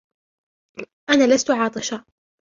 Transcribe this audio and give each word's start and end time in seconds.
أنا 1.09 1.27
لست 1.35 1.51
عاطشة. 1.51 2.05